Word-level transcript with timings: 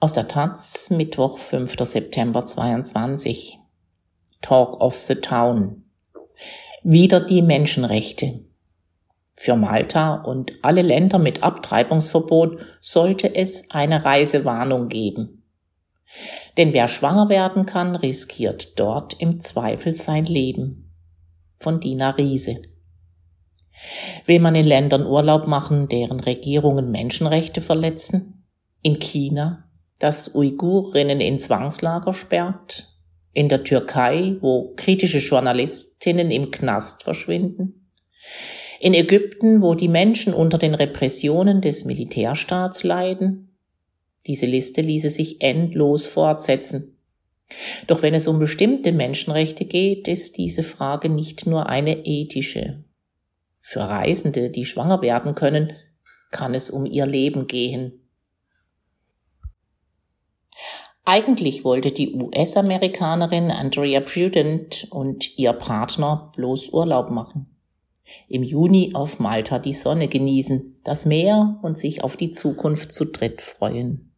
Aus 0.00 0.12
der 0.12 0.28
Taz, 0.28 0.90
Mittwoch, 0.90 1.38
5. 1.38 1.74
September 1.80 2.46
22. 2.46 3.58
Talk 4.40 4.80
of 4.80 4.94
the 4.94 5.16
Town. 5.16 5.86
Wieder 6.84 7.18
die 7.18 7.42
Menschenrechte. 7.42 8.44
Für 9.34 9.56
Malta 9.56 10.14
und 10.14 10.52
alle 10.62 10.82
Länder 10.82 11.18
mit 11.18 11.42
Abtreibungsverbot 11.42 12.60
sollte 12.80 13.34
es 13.34 13.72
eine 13.72 14.04
Reisewarnung 14.04 14.88
geben. 14.88 15.42
Denn 16.56 16.72
wer 16.72 16.86
schwanger 16.86 17.28
werden 17.28 17.66
kann, 17.66 17.96
riskiert 17.96 18.78
dort 18.78 19.20
im 19.20 19.40
Zweifel 19.40 19.96
sein 19.96 20.26
Leben. 20.26 20.94
Von 21.58 21.80
Dina 21.80 22.10
Riese. 22.10 22.62
Will 24.26 24.38
man 24.38 24.54
in 24.54 24.64
Ländern 24.64 25.04
Urlaub 25.04 25.48
machen, 25.48 25.88
deren 25.88 26.20
Regierungen 26.20 26.92
Menschenrechte 26.92 27.60
verletzen? 27.60 28.46
In 28.80 29.00
China 29.00 29.67
das 29.98 30.34
Uigurinnen 30.34 31.20
in 31.20 31.38
Zwangslager 31.38 32.14
sperrt, 32.14 32.94
in 33.32 33.48
der 33.48 33.64
Türkei, 33.64 34.36
wo 34.40 34.74
kritische 34.76 35.18
Journalistinnen 35.18 36.30
im 36.30 36.50
Knast 36.50 37.02
verschwinden, 37.02 37.90
in 38.80 38.94
Ägypten, 38.94 39.60
wo 39.60 39.74
die 39.74 39.88
Menschen 39.88 40.32
unter 40.32 40.58
den 40.58 40.74
Repressionen 40.74 41.60
des 41.60 41.84
Militärstaats 41.84 42.84
leiden. 42.84 43.56
Diese 44.26 44.46
Liste 44.46 44.82
ließe 44.82 45.10
sich 45.10 45.40
endlos 45.42 46.06
fortsetzen. 46.06 46.96
Doch 47.86 48.02
wenn 48.02 48.14
es 48.14 48.26
um 48.28 48.38
bestimmte 48.38 48.92
Menschenrechte 48.92 49.64
geht, 49.64 50.06
ist 50.06 50.36
diese 50.36 50.62
Frage 50.62 51.08
nicht 51.08 51.46
nur 51.46 51.68
eine 51.68 52.04
ethische. 52.04 52.84
Für 53.60 53.80
Reisende, 53.80 54.50
die 54.50 54.64
schwanger 54.64 55.02
werden 55.02 55.34
können, 55.34 55.72
kann 56.30 56.54
es 56.54 56.70
um 56.70 56.86
ihr 56.86 57.06
Leben 57.06 57.46
gehen. 57.46 57.97
Eigentlich 61.10 61.64
wollte 61.64 61.90
die 61.90 62.12
US-Amerikanerin 62.12 63.50
Andrea 63.50 64.00
Prudent 64.00 64.88
und 64.90 65.38
ihr 65.38 65.54
Partner 65.54 66.30
bloß 66.36 66.68
Urlaub 66.68 67.08
machen. 67.08 67.46
Im 68.28 68.42
Juni 68.42 68.90
auf 68.92 69.18
Malta 69.18 69.58
die 69.58 69.72
Sonne 69.72 70.08
genießen, 70.08 70.82
das 70.84 71.06
Meer 71.06 71.60
und 71.62 71.78
sich 71.78 72.04
auf 72.04 72.18
die 72.18 72.30
Zukunft 72.32 72.92
zu 72.92 73.06
dritt 73.06 73.40
freuen. 73.40 74.12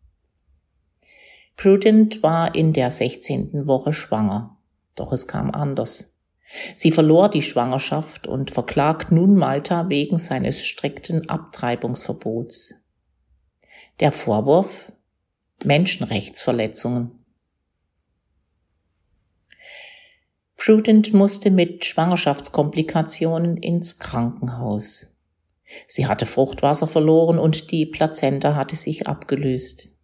Prudent 1.56 2.24
war 2.24 2.56
in 2.56 2.72
der 2.72 2.91
16. 2.91 3.68
Woche 3.68 3.92
schwanger, 3.92 4.58
doch 4.96 5.12
es 5.12 5.28
kam 5.28 5.52
anders. 5.52 6.18
Sie 6.74 6.91
verlor 6.91 7.28
die 7.28 7.42
Schwangerschaft 7.42 8.27
und 8.27 8.50
verklagt 8.50 9.12
nun 9.12 9.36
Malta 9.36 9.88
wegen 9.91 10.18
seines 10.18 10.64
strikten 10.64 11.30
Abtreibungsverbots. 11.30 12.74
Der 14.00 14.11
Vorwurf, 14.11 14.91
Menschenrechtsverletzungen. 15.64 17.25
Prudent 20.56 21.14
musste 21.14 21.50
mit 21.50 21.84
Schwangerschaftskomplikationen 21.84 23.56
ins 23.56 23.98
Krankenhaus. 23.98 25.19
Sie 25.86 26.06
hatte 26.06 26.27
Fruchtwasser 26.27 26.86
verloren 26.86 27.39
und 27.39 27.70
die 27.70 27.86
Plazenta 27.86 28.55
hatte 28.55 28.77
sich 28.77 29.06
abgelöst. 29.06 29.98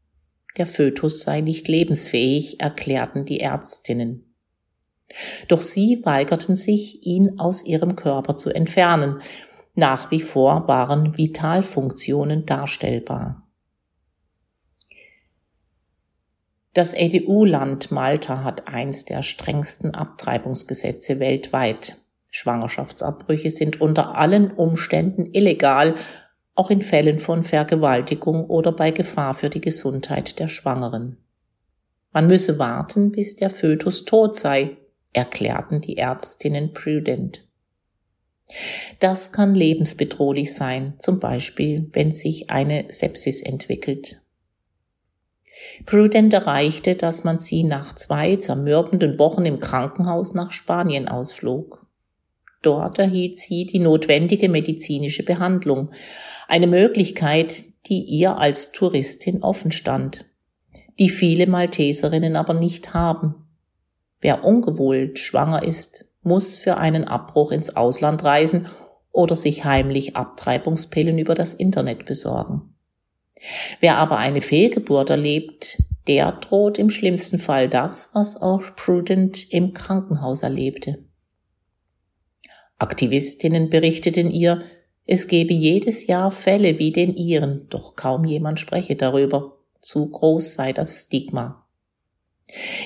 Der 0.56 0.66
Fötus 0.66 1.22
sei 1.22 1.42
nicht 1.42 1.68
lebensfähig, 1.68 2.60
erklärten 2.60 3.26
die 3.26 3.40
Ärztinnen. 3.40 4.34
Doch 5.48 5.60
sie 5.60 6.00
weigerten 6.04 6.56
sich, 6.56 7.06
ihn 7.06 7.38
aus 7.38 7.64
ihrem 7.64 7.94
Körper 7.96 8.36
zu 8.36 8.50
entfernen. 8.50 9.20
Nach 9.74 10.10
wie 10.10 10.20
vor 10.20 10.66
waren 10.68 11.16
Vitalfunktionen 11.16 12.46
darstellbar. 12.46 13.45
Das 16.76 16.92
EDU-Land 16.92 17.90
Malta 17.90 18.44
hat 18.44 18.68
eins 18.68 19.06
der 19.06 19.22
strengsten 19.22 19.94
Abtreibungsgesetze 19.94 21.20
weltweit. 21.20 21.96
Schwangerschaftsabbrüche 22.30 23.48
sind 23.48 23.80
unter 23.80 24.14
allen 24.14 24.50
Umständen 24.50 25.24
illegal, 25.32 25.94
auch 26.54 26.68
in 26.68 26.82
Fällen 26.82 27.18
von 27.18 27.44
Vergewaltigung 27.44 28.44
oder 28.44 28.72
bei 28.72 28.90
Gefahr 28.90 29.32
für 29.32 29.48
die 29.48 29.62
Gesundheit 29.62 30.38
der 30.38 30.48
Schwangeren. 30.48 31.16
Man 32.12 32.26
müsse 32.26 32.58
warten, 32.58 33.10
bis 33.10 33.36
der 33.36 33.48
Fötus 33.48 34.04
tot 34.04 34.36
sei, 34.36 34.76
erklärten 35.14 35.80
die 35.80 35.96
Ärztinnen 35.96 36.74
prudent. 36.74 37.48
Das 39.00 39.32
kann 39.32 39.54
lebensbedrohlich 39.54 40.54
sein, 40.54 40.92
zum 40.98 41.20
Beispiel 41.20 41.88
wenn 41.94 42.12
sich 42.12 42.50
eine 42.50 42.84
Sepsis 42.90 43.40
entwickelt. 43.40 44.25
Prudent 45.84 46.32
erreichte, 46.32 46.94
dass 46.94 47.24
man 47.24 47.38
sie 47.38 47.64
nach 47.64 47.94
zwei 47.94 48.36
zermürbenden 48.36 49.18
Wochen 49.18 49.46
im 49.46 49.60
Krankenhaus 49.60 50.34
nach 50.34 50.52
Spanien 50.52 51.08
ausflog. 51.08 51.86
Dort 52.62 52.98
erhielt 52.98 53.38
sie 53.38 53.66
die 53.66 53.78
notwendige 53.78 54.48
medizinische 54.48 55.22
Behandlung, 55.22 55.90
eine 56.48 56.66
Möglichkeit, 56.66 57.64
die 57.86 58.02
ihr 58.02 58.38
als 58.38 58.72
Touristin 58.72 59.42
offen 59.42 59.70
stand, 59.70 60.24
die 60.98 61.08
viele 61.08 61.46
Malteserinnen 61.46 62.36
aber 62.36 62.54
nicht 62.54 62.94
haben. 62.94 63.46
Wer 64.20 64.44
ungewollt 64.44 65.18
schwanger 65.18 65.62
ist, 65.62 66.06
muss 66.22 66.56
für 66.56 66.76
einen 66.78 67.04
Abbruch 67.04 67.52
ins 67.52 67.76
Ausland 67.76 68.24
reisen 68.24 68.66
oder 69.12 69.36
sich 69.36 69.64
heimlich 69.64 70.16
Abtreibungspillen 70.16 71.18
über 71.18 71.34
das 71.34 71.54
Internet 71.54 72.04
besorgen. 72.04 72.75
Wer 73.80 73.96
aber 73.96 74.18
eine 74.18 74.40
Fehlgeburt 74.40 75.10
erlebt, 75.10 75.82
der 76.06 76.32
droht 76.32 76.78
im 76.78 76.90
schlimmsten 76.90 77.38
Fall 77.38 77.68
das, 77.68 78.10
was 78.14 78.40
auch 78.40 78.62
Prudent 78.76 79.52
im 79.52 79.72
Krankenhaus 79.72 80.42
erlebte. 80.42 81.04
Aktivistinnen 82.78 83.70
berichteten 83.70 84.30
ihr, 84.30 84.62
es 85.06 85.28
gebe 85.28 85.54
jedes 85.54 86.06
Jahr 86.06 86.30
Fälle 86.30 86.78
wie 86.78 86.92
den 86.92 87.14
ihren, 87.14 87.68
doch 87.68 87.96
kaum 87.96 88.24
jemand 88.24 88.60
spreche 88.60 88.96
darüber. 88.96 89.58
Zu 89.80 90.10
groß 90.10 90.54
sei 90.54 90.72
das 90.72 91.02
Stigma. 91.02 91.64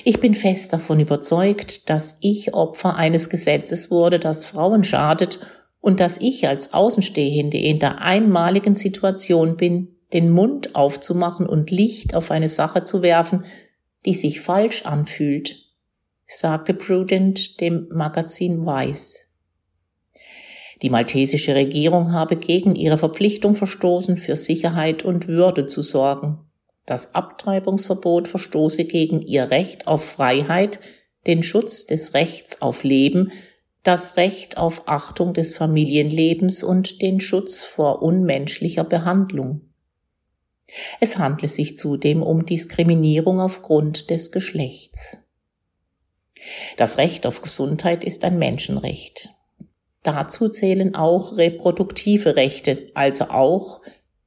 Ich 0.03 0.19
bin 0.19 0.33
fest 0.33 0.73
davon 0.73 0.99
überzeugt, 0.99 1.89
dass 1.89 2.17
ich 2.21 2.53
Opfer 2.53 2.95
eines 2.95 3.29
Gesetzes 3.29 3.91
wurde, 3.91 4.19
das 4.19 4.45
Frauen 4.45 4.83
schadet 4.83 5.39
und 5.79 5.99
dass 5.99 6.19
ich 6.19 6.47
als 6.47 6.73
Außenstehende 6.73 7.57
in 7.57 7.79
der 7.79 8.01
einmaligen 8.01 8.75
Situation 8.75 9.57
bin, 9.57 9.95
den 10.13 10.29
Mund 10.29 10.75
aufzumachen 10.75 11.47
und 11.47 11.71
Licht 11.71 12.15
auf 12.15 12.31
eine 12.31 12.47
Sache 12.47 12.83
zu 12.83 13.01
werfen, 13.01 13.45
die 14.05 14.15
sich 14.15 14.41
falsch 14.41 14.85
anfühlt, 14.85 15.57
sagte 16.27 16.73
Prudent 16.73 17.61
dem 17.61 17.87
Magazin 17.91 18.65
Weiß. 18.65 19.31
Die 20.81 20.89
maltesische 20.89 21.53
Regierung 21.53 22.11
habe 22.11 22.35
gegen 22.35 22.75
ihre 22.75 22.97
Verpflichtung 22.97 23.53
verstoßen, 23.55 24.17
für 24.17 24.35
Sicherheit 24.35 25.03
und 25.03 25.27
Würde 25.27 25.67
zu 25.67 25.83
sorgen. 25.83 26.39
Das 26.85 27.13
Abtreibungsverbot 27.13 28.27
verstoße 28.27 28.85
gegen 28.85 29.21
ihr 29.21 29.51
Recht 29.51 29.87
auf 29.87 30.03
Freiheit, 30.03 30.79
den 31.27 31.43
Schutz 31.43 31.85
des 31.85 32.15
Rechts 32.15 32.63
auf 32.63 32.83
Leben, 32.83 33.31
das 33.83 34.17
Recht 34.17 34.57
auf 34.57 34.87
Achtung 34.87 35.33
des 35.33 35.55
Familienlebens 35.55 36.63
und 36.63 37.01
den 37.01 37.19
Schutz 37.19 37.59
vor 37.59 38.01
unmenschlicher 38.01 38.83
Behandlung. 38.83 39.70
Es 40.99 41.17
handle 41.17 41.49
sich 41.49 41.77
zudem 41.77 42.23
um 42.23 42.45
Diskriminierung 42.45 43.39
aufgrund 43.39 44.09
des 44.09 44.31
Geschlechts. 44.31 45.17
Das 46.77 46.97
Recht 46.97 47.25
auf 47.25 47.41
Gesundheit 47.41 48.03
ist 48.03 48.23
ein 48.23 48.37
Menschenrecht. 48.39 49.29
Dazu 50.03 50.49
zählen 50.49 50.95
auch 50.95 51.37
reproduktive 51.37 52.35
Rechte, 52.35 52.87
also 52.95 53.25
auch 53.25 53.81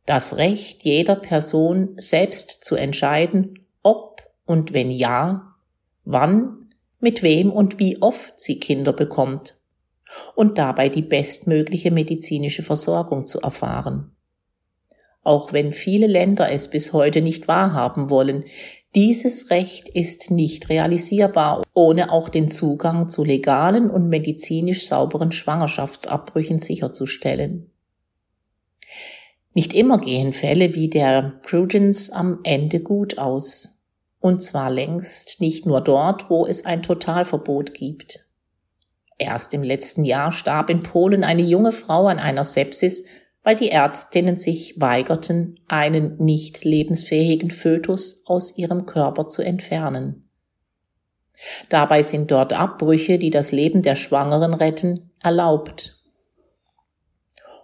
das 0.06 0.36
Recht 0.36 0.84
jeder 0.84 1.16
Person 1.16 1.94
selbst 1.96 2.64
zu 2.64 2.76
entscheiden, 2.76 3.66
ob 3.82 4.22
und 4.46 4.72
wenn 4.72 4.90
ja, 4.90 5.54
wann, 6.04 6.70
mit 7.00 7.22
wem 7.22 7.50
und 7.50 7.78
wie 7.78 8.00
oft 8.00 8.38
sie 8.38 8.60
Kinder 8.60 8.92
bekommt 8.92 9.58
und 10.36 10.58
dabei 10.58 10.88
die 10.88 11.02
bestmögliche 11.02 11.90
medizinische 11.90 12.62
Versorgung 12.62 13.26
zu 13.26 13.40
erfahren 13.40 14.13
auch 15.24 15.52
wenn 15.52 15.72
viele 15.72 16.06
Länder 16.06 16.52
es 16.52 16.68
bis 16.68 16.92
heute 16.92 17.22
nicht 17.22 17.48
wahrhaben 17.48 18.10
wollen. 18.10 18.44
Dieses 18.94 19.50
Recht 19.50 19.88
ist 19.88 20.30
nicht 20.30 20.68
realisierbar, 20.68 21.62
ohne 21.72 22.12
auch 22.12 22.28
den 22.28 22.50
Zugang 22.50 23.08
zu 23.08 23.24
legalen 23.24 23.90
und 23.90 24.08
medizinisch 24.08 24.86
sauberen 24.86 25.32
Schwangerschaftsabbrüchen 25.32 26.60
sicherzustellen. 26.60 27.70
Nicht 29.54 29.72
immer 29.72 29.98
gehen 29.98 30.32
Fälle 30.32 30.74
wie 30.74 30.88
der 30.88 31.40
Prudence 31.42 32.10
am 32.10 32.40
Ende 32.44 32.80
gut 32.80 33.18
aus. 33.18 33.82
Und 34.20 34.42
zwar 34.42 34.70
längst 34.70 35.40
nicht 35.40 35.66
nur 35.66 35.80
dort, 35.80 36.30
wo 36.30 36.46
es 36.46 36.64
ein 36.64 36.82
Totalverbot 36.82 37.74
gibt. 37.74 38.28
Erst 39.18 39.54
im 39.54 39.62
letzten 39.62 40.04
Jahr 40.04 40.32
starb 40.32 40.70
in 40.70 40.82
Polen 40.82 41.24
eine 41.24 41.42
junge 41.42 41.72
Frau 41.72 42.06
an 42.06 42.18
einer 42.18 42.44
Sepsis 42.44 43.04
weil 43.44 43.54
die 43.54 43.68
Ärztinnen 43.68 44.38
sich 44.38 44.80
weigerten, 44.80 45.60
einen 45.68 46.16
nicht 46.16 46.64
lebensfähigen 46.64 47.50
Fötus 47.50 48.24
aus 48.26 48.56
ihrem 48.56 48.86
Körper 48.86 49.28
zu 49.28 49.42
entfernen. 49.42 50.28
Dabei 51.68 52.02
sind 52.02 52.30
dort 52.30 52.54
Abbrüche, 52.54 53.18
die 53.18 53.30
das 53.30 53.52
Leben 53.52 53.82
der 53.82 53.96
Schwangeren 53.96 54.54
retten, 54.54 55.10
erlaubt. 55.22 56.00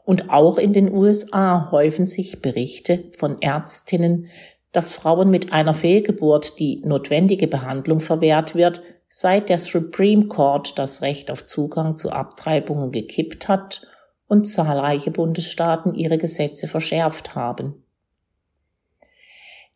Und 0.05 0.29
auch 0.29 0.59
in 0.59 0.75
den 0.75 0.93
USA 0.93 1.71
häufen 1.71 2.07
sich 2.07 2.43
Berichte 2.43 3.05
von 3.17 3.37
Ärztinnen, 3.41 4.27
dass 4.73 4.93
Frauen 4.93 5.31
mit 5.31 5.53
einer 5.53 5.75
Fehlgeburt 5.75 6.59
die 6.59 6.83
notwendige 6.85 7.49
Behandlung 7.49 8.01
verwehrt 8.01 8.55
wird, 8.55 8.83
seit 9.09 9.49
der 9.49 9.59
Supreme 9.59 10.27
Court 10.27 10.79
das 10.79 11.01
Recht 11.01 11.31
auf 11.31 11.47
Zugang 11.47 11.97
zu 11.97 12.11
Abtreibungen 12.11 12.93
gekippt 12.93 13.49
hat 13.49 13.83
und 14.31 14.45
zahlreiche 14.45 15.11
Bundesstaaten 15.11 15.93
ihre 15.95 16.17
Gesetze 16.17 16.69
verschärft 16.69 17.35
haben. 17.35 17.83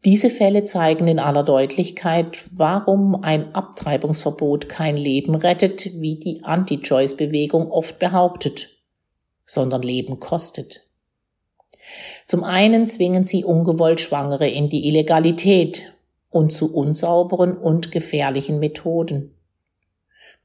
Diese 0.05 0.31
Fälle 0.31 0.63
zeigen 0.63 1.09
in 1.09 1.19
aller 1.19 1.43
Deutlichkeit, 1.43 2.45
warum 2.53 3.25
ein 3.25 3.53
Abtreibungsverbot 3.55 4.69
kein 4.69 4.97
Leben 4.97 5.35
rettet, 5.35 6.01
wie 6.01 6.21
die 6.21 6.45
Anti-Choice-Bewegung 6.45 7.73
oft 7.73 7.99
behauptet, 7.99 8.69
sondern 9.45 9.83
Leben 9.83 10.21
kostet. 10.21 10.89
Zum 12.29 12.45
einen 12.45 12.87
zwingen 12.87 13.27
sie 13.27 13.45
ungewollt 13.45 14.01
Schwangere 14.01 14.47
in 14.47 14.69
die 14.69 14.87
Illegalität 14.87 15.95
und 16.31 16.53
zu 16.53 16.73
unsauberen 16.73 17.59
und 17.59 17.91
gefährlichen 17.91 18.61
Methoden. 18.61 19.34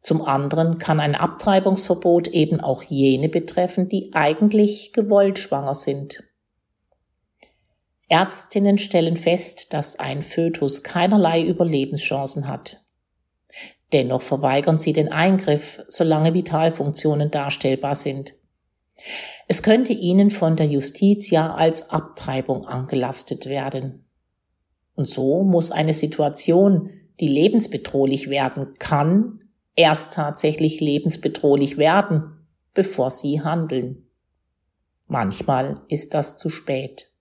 Zum 0.02 0.22
anderen 0.22 0.78
kann 0.78 1.00
ein 1.00 1.16
Abtreibungsverbot 1.16 2.30
eben 2.30 2.62
auch 2.62 2.84
jene 2.84 3.30
betreffen, 3.30 3.90
die 3.90 4.12
eigentlich 4.14 4.94
gewollt 4.94 5.40
schwanger 5.40 5.76
sind 5.76 6.24
Ärztinnen 8.10 8.80
stellen 8.80 9.18
fest, 9.18 9.72
dass 9.72 9.98
ein 9.98 10.24
Fötus 10.24 10.82
keinerlei 10.82 11.44
Überlebenschancen 11.44 12.48
hat. 12.48 12.84
Dennoch 13.94 14.24
verweigern 14.24 14.80
sie 14.80 14.94
den 14.94 15.12
Eingriff, 15.12 15.82
solange 15.88 16.34
Vitalfunktionen 16.34 17.30
darstellbar 17.30 17.94
sind. 17.94 18.34
Es 19.48 19.64
könnte 19.64 19.94
ihnen 19.94 20.32
von 20.32 20.56
der 20.56 20.66
Justiz 20.66 21.30
ja 21.30 21.54
als 21.54 21.92
Abtreibung 21.92 22.66
angelastet 22.66 23.46
werden. 23.46 24.06
Und 24.96 25.08
so 25.08 25.44
muss 25.44 25.72
eine 25.72 25.94
Situation, 25.94 26.90
die 27.20 27.28
lebensbedrohlich 27.28 28.30
werden 28.30 28.76
kann, 28.80 29.44
erst 29.76 30.14
tatsächlich 30.14 30.80
lebensbedrohlich 30.80 31.78
werden, 31.78 32.48
bevor 32.74 33.10
sie 33.10 33.42
handeln. 33.42 34.08
Manchmal 35.08 35.82
ist 35.88 36.14
das 36.14 36.38
zu 36.38 36.50
spät. 36.50 37.12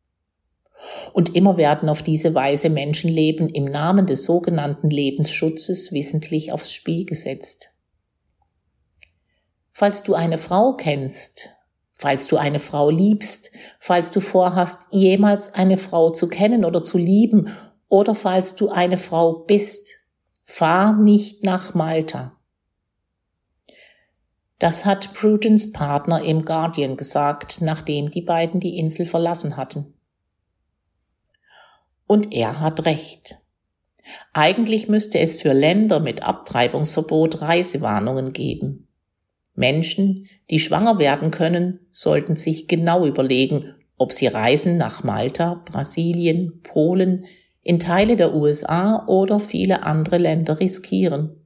Und 1.12 1.34
immer 1.34 1.56
werden 1.56 1.88
auf 1.88 2.02
diese 2.02 2.34
Weise 2.34 2.70
Menschenleben 2.70 3.48
im 3.48 3.64
Namen 3.64 4.06
des 4.06 4.24
sogenannten 4.24 4.90
Lebensschutzes 4.90 5.92
wissentlich 5.92 6.52
aufs 6.52 6.72
Spiel 6.72 7.04
gesetzt. 7.04 7.74
Falls 9.72 10.02
du 10.02 10.14
eine 10.14 10.38
Frau 10.38 10.74
kennst, 10.74 11.50
falls 11.94 12.26
du 12.26 12.36
eine 12.36 12.60
Frau 12.60 12.90
liebst, 12.90 13.50
falls 13.78 14.12
du 14.12 14.20
vorhast, 14.20 14.88
jemals 14.90 15.54
eine 15.54 15.78
Frau 15.78 16.10
zu 16.10 16.28
kennen 16.28 16.64
oder 16.64 16.82
zu 16.82 16.98
lieben, 16.98 17.50
oder 17.88 18.14
falls 18.14 18.54
du 18.54 18.68
eine 18.68 18.98
Frau 18.98 19.32
bist, 19.32 19.94
fahr 20.44 20.94
nicht 20.94 21.42
nach 21.42 21.74
Malta. 21.74 22.37
Das 24.58 24.84
hat 24.84 25.14
Prudence 25.14 25.72
Partner 25.72 26.22
im 26.22 26.44
Guardian 26.44 26.96
gesagt, 26.96 27.60
nachdem 27.60 28.10
die 28.10 28.22
beiden 28.22 28.58
die 28.58 28.76
Insel 28.76 29.06
verlassen 29.06 29.56
hatten. 29.56 29.94
Und 32.06 32.32
er 32.32 32.60
hat 32.60 32.84
recht. 32.84 33.40
Eigentlich 34.32 34.88
müsste 34.88 35.20
es 35.20 35.40
für 35.40 35.52
Länder 35.52 36.00
mit 36.00 36.22
Abtreibungsverbot 36.22 37.42
Reisewarnungen 37.42 38.32
geben. 38.32 38.88
Menschen, 39.54 40.26
die 40.50 40.60
schwanger 40.60 40.98
werden 40.98 41.30
können, 41.30 41.80
sollten 41.92 42.36
sich 42.36 42.68
genau 42.68 43.06
überlegen, 43.06 43.74
ob 43.96 44.12
sie 44.12 44.28
Reisen 44.28 44.76
nach 44.76 45.04
Malta, 45.04 45.62
Brasilien, 45.66 46.62
Polen, 46.62 47.26
in 47.62 47.78
Teile 47.78 48.16
der 48.16 48.34
USA 48.34 49.04
oder 49.06 49.40
viele 49.40 49.82
andere 49.82 50.18
Länder 50.18 50.58
riskieren. 50.60 51.38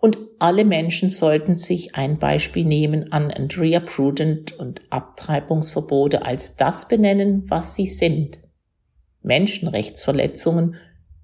Und 0.00 0.16
alle 0.38 0.64
Menschen 0.64 1.10
sollten 1.10 1.54
sich 1.54 1.94
ein 1.94 2.18
Beispiel 2.18 2.64
nehmen 2.64 3.12
an 3.12 3.30
Andrea 3.30 3.80
Prudent 3.80 4.58
und 4.58 4.80
Abtreibungsverbote 4.88 6.24
als 6.24 6.56
das 6.56 6.88
benennen, 6.88 7.44
was 7.48 7.74
sie 7.74 7.86
sind. 7.86 8.40
Menschenrechtsverletzungen, 9.22 10.76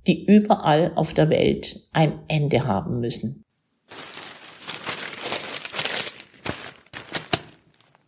die 0.07 0.27
überall 0.27 0.93
auf 0.95 1.15
der 1.15 1.31
Welt 1.31 1.89
ein 1.95 2.21
Ende 2.29 2.67
haben 2.67 3.01
müssen. 3.01 3.46